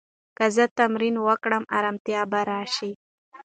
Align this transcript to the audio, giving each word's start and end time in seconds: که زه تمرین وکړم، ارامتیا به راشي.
که 0.37 0.45
زه 0.55 0.65
تمرین 0.79 1.15
وکړم، 1.27 1.63
ارامتیا 1.77 2.21
به 2.31 2.39
راشي. 2.49 2.91